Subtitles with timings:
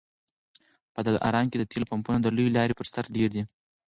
[0.93, 3.43] په دلارام کي د تېلو پمپونه د لويې لارې پر سر ډېر دي